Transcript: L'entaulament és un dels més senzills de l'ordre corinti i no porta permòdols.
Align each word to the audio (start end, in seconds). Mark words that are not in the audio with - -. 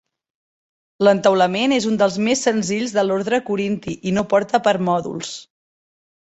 L'entaulament 1.07 1.75
és 1.77 1.85
un 1.89 1.99
dels 2.03 2.17
més 2.27 2.41
senzills 2.47 2.95
de 2.95 3.03
l'ordre 3.05 3.41
corinti 3.51 3.95
i 4.13 4.15
no 4.17 4.25
porta 4.33 4.63
permòdols. 4.71 5.37